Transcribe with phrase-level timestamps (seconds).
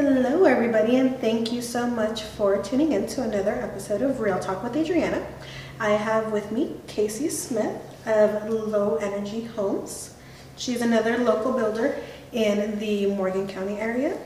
[0.00, 4.38] Hello, everybody, and thank you so much for tuning in to another episode of Real
[4.38, 5.26] Talk with Adriana.
[5.80, 10.14] I have with me Casey Smith of Low Energy Homes.
[10.56, 11.98] She's another local builder
[12.30, 14.16] in the Morgan County area.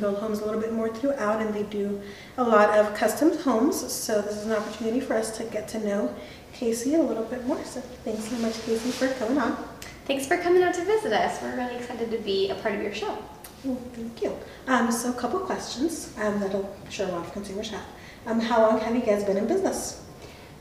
[0.00, 2.00] Build homes a little bit more throughout, and they do
[2.38, 3.92] a lot of custom homes.
[3.92, 6.14] So this is an opportunity for us to get to know
[6.54, 7.62] Casey a little bit more.
[7.64, 9.68] So thanks so much, Casey, for coming on.
[10.06, 11.42] Thanks for coming out to visit us.
[11.42, 13.18] We're really excited to be a part of your show.
[13.64, 14.36] Well, thank you.
[14.66, 17.86] Um, so a couple questions um, that I'm sure a lot of consumers have.
[18.26, 20.02] Um, how long have you guys been in business?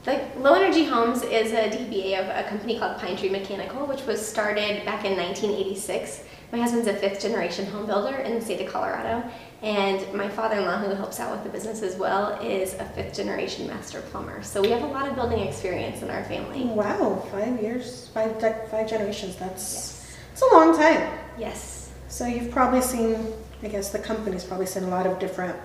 [0.05, 4.03] The Low Energy Homes is a DBA of a company called Pine Tree Mechanical, which
[4.03, 6.23] was started back in 1986.
[6.53, 9.27] My husband's a fifth generation home builder in the state of Colorado,
[9.61, 12.85] and my father in law, who helps out with the business as well, is a
[12.85, 14.43] fifth generation master plumber.
[14.43, 16.63] So we have a lot of building experience in our family.
[16.63, 18.39] Wow, five years, five,
[18.69, 19.35] five generations.
[19.37, 20.17] That's, yes.
[20.29, 21.19] that's a long time.
[21.37, 21.82] Yes.
[22.13, 23.33] So you've probably seen,
[23.63, 25.55] I guess the company's probably seen a lot of different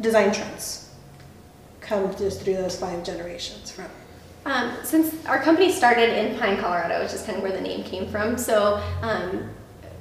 [0.00, 0.90] design trends
[1.80, 3.86] come just through those five generations from?
[4.44, 7.84] Um, since our company started in Pine, Colorado, which is kind of where the name
[7.84, 9.48] came from, so um,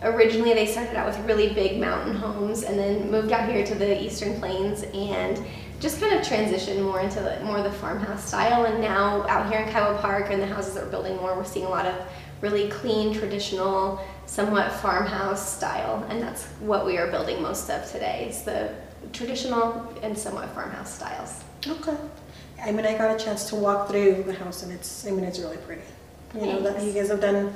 [0.02, 3.76] originally they started out with really big mountain homes and then moved out here to
[3.76, 5.46] the eastern plains and
[5.80, 9.52] just kind of transitioned more into the, more of the farmhouse style and now out
[9.52, 11.86] here in Kiowa Park and the houses that we're building more we're seeing a lot
[11.86, 11.94] of
[12.42, 18.28] really clean traditional somewhat farmhouse style and that's what we are building most of today
[18.30, 18.74] is the
[19.14, 21.44] traditional and somewhat farmhouse styles.
[21.68, 21.96] Okay.
[22.64, 25.24] I mean, I got a chance to walk through the house, and it's, I mean,
[25.24, 25.82] it's really pretty.
[26.36, 27.54] You know, that you guys have done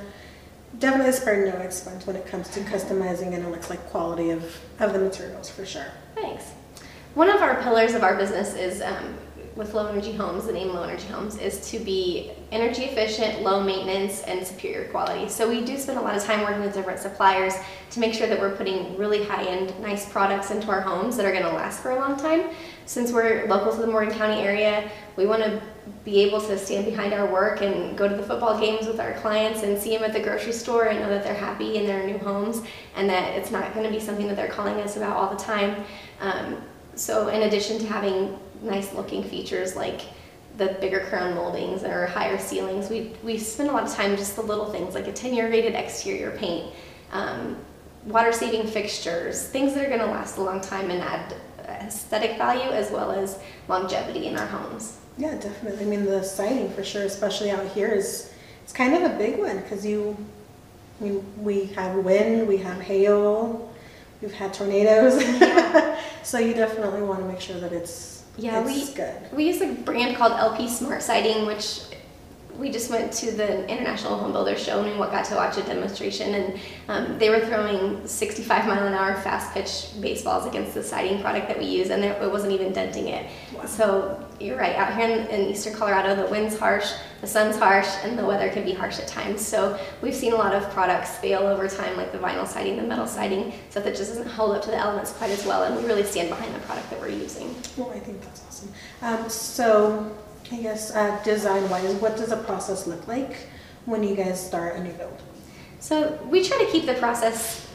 [0.78, 4.42] definitely spared no expense when it comes to customizing and it looks like quality of,
[4.80, 5.86] of the materials for sure.
[6.14, 6.44] Thanks.
[7.14, 9.16] One of our pillars of our business is um,
[9.56, 13.62] with low energy homes, the name low energy homes is to be energy efficient, low
[13.62, 15.28] maintenance, and superior quality.
[15.30, 17.54] So we do spend a lot of time working with different suppliers
[17.90, 21.24] to make sure that we're putting really high end, nice products into our homes that
[21.24, 22.50] are to last for a long time.
[22.84, 25.62] Since we're local to the Morgan County area, we want to
[26.04, 29.14] be able to stand behind our work and go to the football games with our
[29.14, 32.06] clients and see them at the grocery store and know that they're happy in their
[32.06, 32.62] new homes
[32.94, 35.42] and that it's not going to be something that they're calling us about all the
[35.42, 35.84] time.
[36.20, 36.62] Um,
[36.96, 40.02] so in addition to having nice looking features like
[40.56, 42.88] the bigger crown moldings or higher ceilings.
[42.88, 45.50] We, we spend a lot of time just the little things like a 10 year
[45.50, 46.72] rated exterior paint,
[47.12, 47.56] um,
[48.06, 51.34] water saving fixtures, things that are going to last a long time and add
[51.68, 54.98] aesthetic value as well as longevity in our homes.
[55.18, 55.84] Yeah, definitely.
[55.84, 58.32] I mean, the siding for sure, especially out here, is
[58.62, 60.16] it's kind of a big one because you,
[61.00, 63.72] I mean, we have wind, we have hail,
[64.20, 65.22] we've had tornadoes.
[65.22, 65.98] Yeah.
[66.22, 69.32] so you definitely want to make sure that it's yeah, it's we good.
[69.32, 71.80] we use a brand called LP Smart Siding, which
[72.58, 75.62] we just went to the International Home Builder Show and we got to watch a
[75.62, 80.82] demonstration and um, they were throwing 65 mile an hour fast pitch baseballs against the
[80.82, 83.30] siding product that we use and there, it wasn't even denting it.
[83.54, 83.66] Wow.
[83.66, 87.88] So you're right, out here in, in, eastern Colorado the wind's harsh, the sun's harsh,
[88.04, 89.46] and the weather can be harsh at times.
[89.46, 92.82] So we've seen a lot of products fail over time like the vinyl siding, the
[92.82, 95.76] metal siding, so that just doesn't hold up to the elements quite as well and
[95.76, 97.54] we really stand behind the product that we're using.
[97.76, 98.72] Well, I think that's awesome.
[99.02, 100.16] Um, so
[100.52, 103.36] I guess uh, design wise, what does the process look like
[103.84, 105.20] when you guys start a new build?
[105.80, 107.68] So we try to keep the process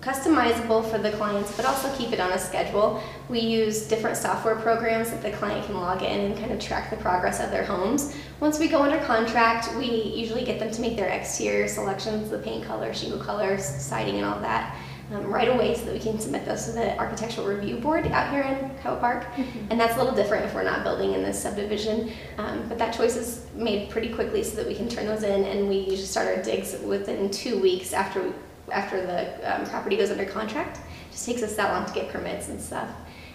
[0.00, 3.02] customizable for the clients, but also keep it on a schedule.
[3.28, 6.90] We use different software programs that the client can log in and kind of track
[6.90, 8.14] the progress of their homes.
[8.38, 12.38] Once we go under contract, we usually get them to make their exterior selections, the
[12.38, 14.74] paint color, shingle colors, siding, and all that
[15.12, 18.30] um, right away so that we can submit those to the Architectural Review Board out
[18.30, 19.24] here in Kiowa Park.
[19.24, 19.66] Mm-hmm.
[19.70, 22.12] And that's a little different if we're not building in this subdivision.
[22.38, 25.44] Um, but that choice is made pretty quickly so that we can turn those in,
[25.44, 28.32] and we usually start our digs within two weeks after
[28.72, 30.76] after the um, property goes under contract.
[30.76, 32.88] It just takes us that long to get permits and stuff.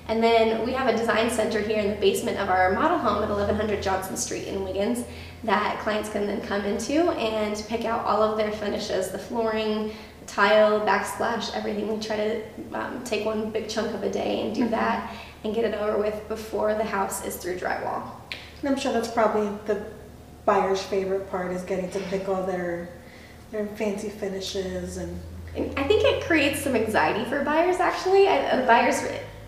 [0.07, 3.23] And then we have a design center here in the basement of our model home
[3.23, 5.03] at 1100 Johnson Street in Wiggins
[5.43, 9.91] that clients can then come into and pick out all of their finishes, the flooring,
[10.35, 11.87] tile, backsplash, everything.
[11.87, 12.43] We try to
[12.73, 14.71] um, take one big chunk of a day and do mm-hmm.
[14.71, 15.15] that
[15.45, 18.03] and get it over with before the house is through drywall.
[18.59, 19.85] And I'm sure that's probably the
[20.43, 22.89] buyer's favorite part is getting to pick all their
[23.51, 25.17] their fancy finishes and.
[25.55, 27.77] and I think it creates some anxiety for buyers.
[27.77, 29.01] Actually, I, uh, buyers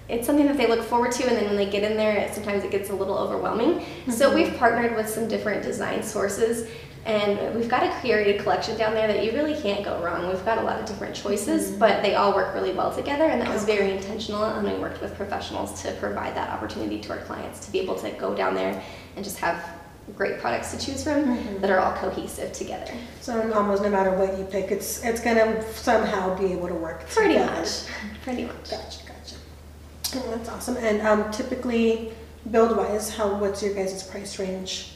[0.10, 2.34] it's something that they look forward to and then when they get in there it,
[2.34, 4.12] sometimes it gets a little overwhelming mm-hmm.
[4.12, 6.70] so we've partnered with some different design sources
[7.08, 10.28] and we've got a curated collection down there that you really can't go wrong.
[10.28, 11.80] We've got a lot of different choices, mm-hmm.
[11.80, 14.44] but they all work really well together, and that was very intentional.
[14.44, 17.96] And we worked with professionals to provide that opportunity to our clients to be able
[17.96, 18.84] to go down there
[19.16, 19.64] and just have
[20.18, 21.62] great products to choose from Mhm.
[21.62, 22.92] that are all cohesive together.
[23.22, 27.08] So almost no matter what you pick, it's it's gonna somehow be able to work
[27.10, 27.52] Pretty together.
[27.54, 27.70] much.
[28.24, 28.70] Pretty much.
[28.70, 29.36] Gotcha, gotcha.
[30.16, 30.78] Oh, that's awesome.
[30.78, 32.12] And um, typically,
[32.52, 34.94] build wise, how what's your guys' price range?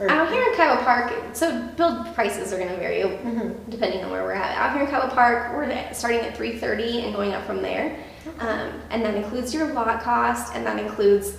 [0.00, 3.54] Or- Out here in Kiowa Park, so build prices are going to vary Mhm.
[3.68, 4.56] depending on where we're at.
[4.56, 7.96] Out here in Kiowa Park, we're starting at 330 and going up from there.
[8.40, 11.32] Um, and that includes your lot cost, and that includes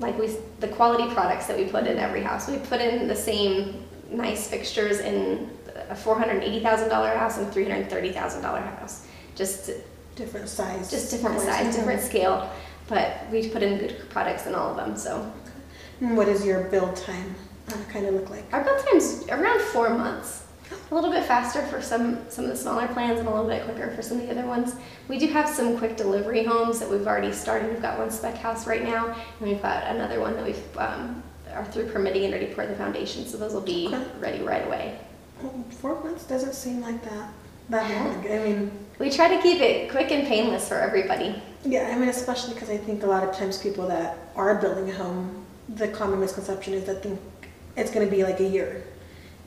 [0.00, 0.28] like we
[0.60, 2.48] the quality products that we put in every house.
[2.48, 5.50] We put in the same nice fixtures in
[5.90, 9.06] a $480,000 house and a $330,000 house.
[9.34, 9.70] Just
[10.16, 10.90] different size.
[10.90, 12.48] just different size, different scale,
[12.88, 14.96] but we put in good products in all of them.
[14.96, 15.26] So
[16.00, 17.34] what does your build time
[17.68, 18.44] uh, kind of look like?
[18.52, 20.42] our build time's around four months.
[20.90, 23.64] A little bit faster for some some of the smaller plans and a little bit
[23.64, 24.74] quicker for some of the other ones.
[25.08, 27.70] We do have some quick delivery homes that we've already started.
[27.70, 29.06] We've got one spec house right now,
[29.40, 32.66] and we've got another one that we've um, are through permitting and ready to pour
[32.66, 33.26] the foundation.
[33.26, 34.02] So those will be Okay.
[34.20, 34.98] ready right away.
[35.42, 37.28] Well, Four months doesn't seem like that
[37.70, 38.26] that long.
[38.30, 41.40] I mean, We try to keep it quick and painless for everybody.
[41.64, 44.90] yeah, I mean, especially because I think a lot of times people that are building
[44.90, 47.20] a home, the common misconception is that think
[47.76, 48.84] it's going to be like a year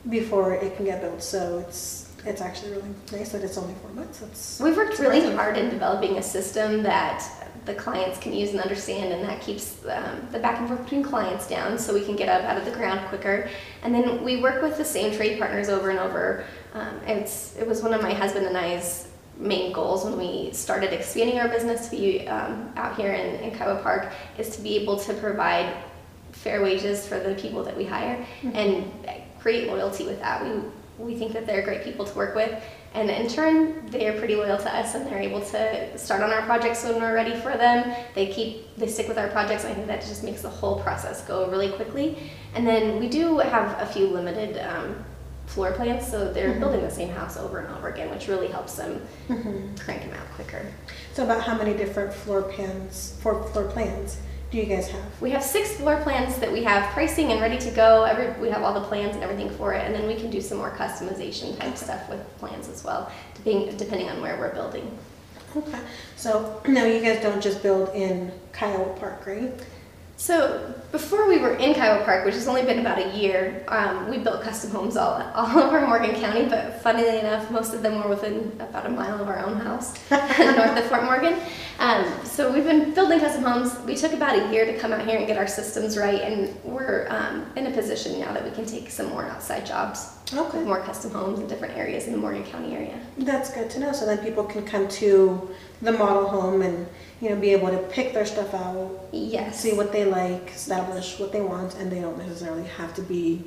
[0.09, 1.21] before it can get built.
[1.21, 4.19] So it's it's actually really nice that it's only four months.
[4.19, 7.23] That's We've worked really hard in developing a system that
[7.65, 11.03] the clients can use and understand, and that keeps um, the back and forth between
[11.03, 13.49] clients down so we can get up out of the ground quicker.
[13.83, 16.45] And then we work with the same trade partners over and over.
[16.73, 20.93] Um, it's, it was one of my husband and I's main goals when we started
[20.93, 24.75] expanding our business to be um, out here in, in Kiowa Park is to be
[24.77, 25.75] able to provide
[26.43, 28.23] fair wages for the people that we hire
[28.53, 28.85] and
[29.39, 30.43] create loyalty with that.
[30.43, 30.61] We,
[31.05, 32.51] we think that they're great people to work with.
[32.93, 36.31] And in turn, they are pretty loyal to us and they're able to start on
[36.31, 37.93] our projects when we're ready for them.
[38.15, 39.63] They keep, they stick with our projects.
[39.63, 42.17] And I think that just makes the whole process go really quickly.
[42.55, 44.95] And then we do have a few limited um,
[45.45, 46.59] floor plans, so they're Mhm.
[46.59, 48.99] building the same house over and over again, which really helps them
[49.29, 49.79] Mhm.
[49.79, 50.65] crank them out quicker.
[51.13, 54.17] So about how many different floor plans, floor, floor plans
[54.49, 55.21] do you guys have?
[55.21, 58.03] We have six floor plans that we have pricing and ready to go.
[58.03, 60.39] Every, we have all the plans and everything for it, and then we can do
[60.39, 64.97] some more customization type stuff with plans as well, depending, depending on where we're building.
[65.55, 65.79] Okay.
[66.15, 69.53] So no, you guys don't just build in Kiowa Park, right?
[70.19, 74.09] So before we were in Kiowa Park, which has only been about a year, um,
[74.09, 78.01] we built custom homes all, all over Morgan County, but funnily enough, most of them
[78.01, 81.37] were within about a mile of our own house, north of Fort Morgan.
[81.79, 83.77] Um, so we've been building custom homes.
[83.85, 86.55] We took about a year to come out here and get our systems right, and
[86.63, 90.59] we're um, in a position now that we can take some more outside jobs, Okay.
[90.63, 92.99] more custom homes in different areas in the Morgan County area.
[93.19, 93.91] That's good to know.
[93.91, 95.49] So then people can come to
[95.83, 96.87] the model home and
[97.21, 99.59] you know be able to pick their stuff out, Yes.
[99.59, 103.43] see what they like, establish what they want, and they don't necessarily have to be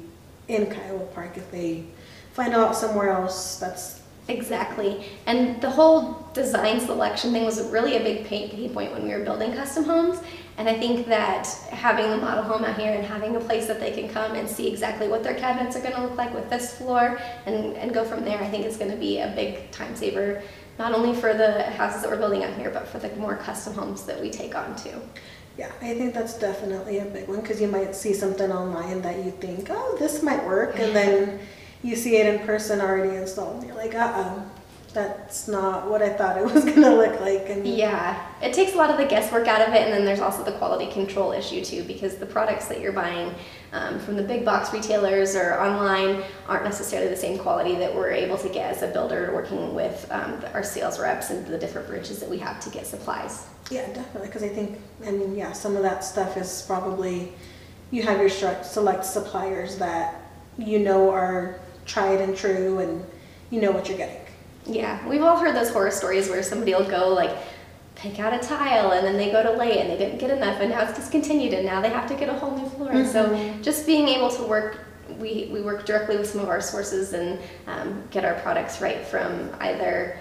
[0.47, 1.85] in Kiowa Park if they
[2.33, 3.57] find out somewhere else.
[3.59, 4.00] That's
[4.31, 5.05] Exactly.
[5.27, 9.25] And the whole design selection thing was really a big pain, point when we were
[9.25, 10.21] building custom homes.
[10.57, 13.81] And I think that having the model home out here and having a place that
[13.81, 16.49] they can come and see exactly what their cabinets are going to look like with
[16.49, 19.71] this floor and, and go from there, I think is going to be a big
[19.73, 20.43] time saver,
[20.79, 23.75] not only for the houses that we're building out here, but for the more custom
[23.75, 25.01] homes that we take on too.
[25.59, 29.25] yeah, I think that's definitely a big one because you might see something online that
[29.25, 31.41] you think, oh, this might work, and then
[31.83, 34.51] you see it in person already installed, and you're like, uh oh,
[34.93, 37.49] that's not what I thought it was gonna look like.
[37.49, 40.21] And Yeah, it takes a lot of the guesswork out of it, and then there's
[40.21, 43.35] also the quality control issue too, because the products that you're buying
[43.73, 48.11] um, from the big box retailers or online aren't necessarily the same quality that we're
[48.11, 51.87] able to get as a builder working with um, our sales reps and the different
[51.87, 53.47] branches that we have to get supplies.
[53.71, 54.27] Yeah, definitely.
[54.27, 57.33] Because I think, I mean, yeah, some of that stuff is probably
[57.93, 60.21] you have your select suppliers that
[60.59, 61.61] you know are
[61.91, 63.05] tried and true, and
[63.51, 64.23] you know what you're getting.
[64.67, 67.37] Yeah, we've all heard those horror stories where somebody will go like
[67.97, 70.31] pick out a tile and then they go to lay it and they didn't get
[70.31, 72.91] enough and now it's discontinued and now they have to get a whole new floor.
[72.93, 74.79] And so just being able to work,
[75.19, 79.05] we, we work directly with some of our sources and um, get our products right
[79.05, 80.19] from either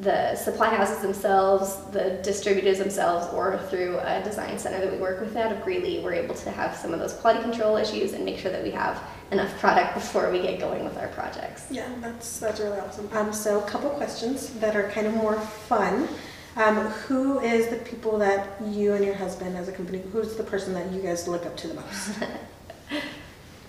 [0.00, 5.20] the supply houses themselves, the distributors themselves, or through a design center that we work
[5.20, 8.24] with out of Greeley, we're able to have some of those quality control issues and
[8.24, 9.02] make sure that we have
[9.32, 11.66] enough product before we get going with our projects.
[11.70, 13.08] Yeah, that's that's really awesome.
[13.12, 16.08] Um, so a couple questions that are kind of more fun.
[16.56, 20.42] Um, who is the people that you and your husband, as a company, who's the
[20.42, 22.18] person that you guys look up to the most?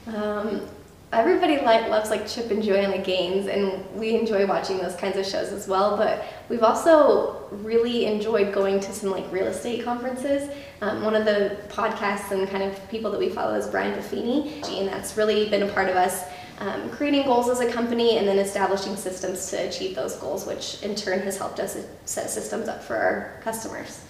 [0.08, 0.68] Um,
[1.13, 5.25] everybody like loves like Chip and Joanna Gaines, and we enjoy watching those kinds of
[5.25, 5.98] shows as well.
[5.98, 10.50] But we've also really enjoyed going to some like real estate conferences.
[10.82, 14.63] Um, one of the podcasts and kind of people that we follow is Brian Buffini,
[14.80, 16.24] and that's really been a part of us.
[16.60, 20.82] Um, creating goals as a company and then establishing systems to achieve those goals, which
[20.84, 21.75] in turn has helped us
[22.06, 24.01] set systems up for our customers.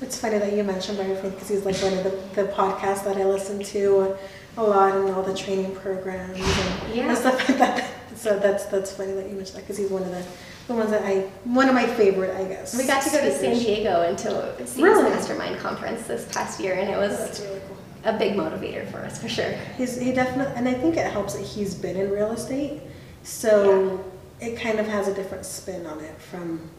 [0.00, 3.16] It's funny that you mentioned Brian because he's like one of the, the podcasts that
[3.16, 4.16] I listen to
[4.56, 7.08] a lot and all the training programs and, Yeah.
[7.08, 7.90] and stuff like that.
[8.16, 10.24] So that's that's funny that you mentioned that because he's one of the,
[10.68, 12.74] the ones that I one of my favorite I guess.
[12.76, 13.54] We got to go to San.
[13.58, 15.10] Diego into Steve's Really?
[15.10, 17.76] Mastermind conference this past year, and it was really cool.
[18.04, 19.52] a big motivator for us for sure.
[19.76, 22.80] He's he definitely and I think it helps that he's been in real estate,
[23.22, 24.02] so
[24.40, 26.70] it kind of has a different spin on it from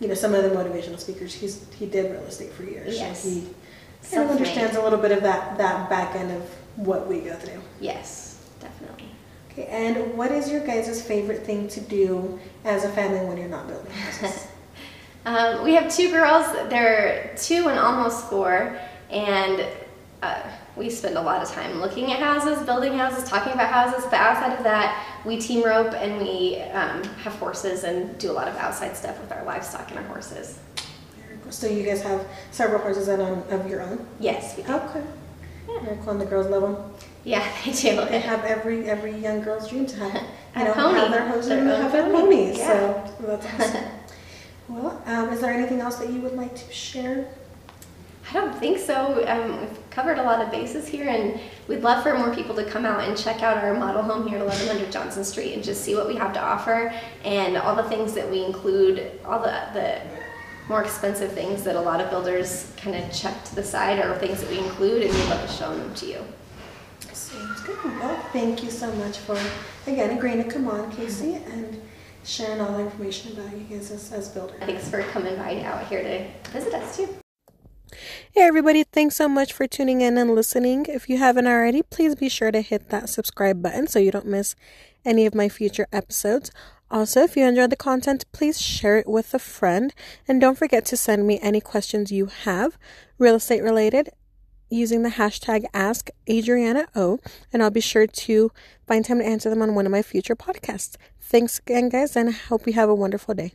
[0.00, 1.34] you know some of the motivational speakers.
[1.34, 3.22] He's he did real estate for years, Yes.
[3.22, 3.46] so he
[4.10, 6.42] kind of understands a little bit of that that back end of
[6.76, 7.60] what we go through.
[7.80, 9.08] Yes, definitely.
[9.50, 13.48] Okay, and what is your guys' favorite thing to do as a family when you're
[13.48, 14.48] not building houses?
[15.26, 16.46] Um, we have two girls.
[16.70, 18.78] They're two and almost four,
[19.10, 19.66] and
[20.22, 20.40] uh,
[20.76, 24.04] we spend a lot of time looking at houses, building houses, talking about houses.
[24.04, 28.34] But outside of that, we team rope and we um, have horses and do a
[28.34, 30.60] lot of outside stuff with our livestock and our horses.
[31.50, 34.06] So you guys have several horses on of your own.
[34.20, 34.72] Yes, we do.
[34.72, 35.02] Okay.
[35.86, 36.76] And the girls love them.
[37.24, 38.04] Yeah, they do.
[38.06, 40.22] They have every every young girl's dream to have,
[40.56, 40.98] you know, pony.
[40.98, 42.58] have their horses Their and own have their ponies.
[42.58, 43.06] Yeah.
[43.18, 43.84] So that's awesome.
[44.68, 47.28] well, um, is there anything else that you would like to share?
[48.28, 49.24] I don't think so.
[49.28, 51.38] Um, we've covered a lot of bases here, and
[51.68, 54.38] we'd love for more people to come out and check out our model home here
[54.38, 56.92] at 1100 Johnson Street and just see what we have to offer
[57.24, 60.00] and all the things that we include, all the, the
[60.68, 64.18] more expensive things that a lot of builders kind of check to the side are
[64.18, 66.24] things that we include, and we'd love to show them to you.
[67.12, 67.82] Sounds good.
[67.84, 69.38] Well, thank you so much for
[69.86, 71.80] again agreeing to come on, Casey, and
[72.24, 74.56] sharing all the information about you guys as, as builders.
[74.60, 77.08] Thanks for coming by out here to visit us too.
[78.32, 80.86] Hey everybody, thanks so much for tuning in and listening.
[80.88, 84.26] If you haven't already, please be sure to hit that subscribe button so you don't
[84.26, 84.54] miss
[85.04, 86.50] any of my future episodes.
[86.90, 89.92] Also, if you enjoyed the content, please share it with a friend
[90.28, 92.78] and don't forget to send me any questions you have
[93.18, 94.10] real estate related
[94.68, 97.18] using the hashtag ask Adriana O
[97.52, 98.50] and I'll be sure to
[98.86, 100.96] find time to answer them on one of my future podcasts.
[101.20, 103.52] Thanks again guys and I hope you have a wonderful day.